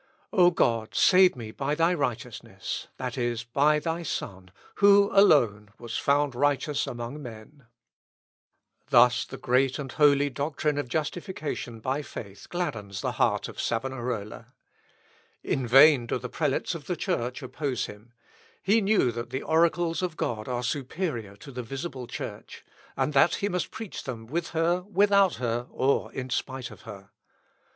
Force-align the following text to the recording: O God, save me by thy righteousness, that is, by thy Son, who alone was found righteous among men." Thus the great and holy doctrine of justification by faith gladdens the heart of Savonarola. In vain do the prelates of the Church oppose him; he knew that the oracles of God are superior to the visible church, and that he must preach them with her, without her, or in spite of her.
O 0.33 0.49
God, 0.49 0.95
save 0.95 1.35
me 1.35 1.51
by 1.51 1.75
thy 1.75 1.93
righteousness, 1.93 2.87
that 2.97 3.19
is, 3.19 3.43
by 3.43 3.77
thy 3.77 4.01
Son, 4.01 4.49
who 4.77 5.11
alone 5.13 5.69
was 5.77 5.95
found 5.95 6.33
righteous 6.33 6.87
among 6.87 7.21
men." 7.21 7.67
Thus 8.89 9.25
the 9.25 9.37
great 9.37 9.77
and 9.77 9.91
holy 9.91 10.31
doctrine 10.31 10.79
of 10.79 10.87
justification 10.89 11.79
by 11.79 12.01
faith 12.01 12.49
gladdens 12.49 13.01
the 13.01 13.11
heart 13.11 13.47
of 13.47 13.61
Savonarola. 13.61 14.47
In 15.43 15.67
vain 15.67 16.07
do 16.07 16.17
the 16.17 16.27
prelates 16.29 16.73
of 16.73 16.87
the 16.87 16.95
Church 16.95 17.43
oppose 17.43 17.85
him; 17.85 18.11
he 18.63 18.81
knew 18.81 19.11
that 19.11 19.29
the 19.29 19.43
oracles 19.43 20.01
of 20.01 20.17
God 20.17 20.47
are 20.47 20.63
superior 20.63 21.35
to 21.35 21.51
the 21.51 21.61
visible 21.61 22.07
church, 22.07 22.65
and 22.97 23.13
that 23.13 23.35
he 23.35 23.49
must 23.49 23.69
preach 23.69 24.03
them 24.03 24.25
with 24.25 24.47
her, 24.49 24.81
without 24.81 25.35
her, 25.35 25.67
or 25.69 26.11
in 26.11 26.31
spite 26.31 26.71
of 26.71 26.81
her. 26.89 27.11